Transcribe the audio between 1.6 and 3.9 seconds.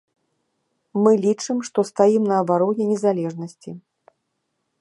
што стаім на абароне незалежнасці.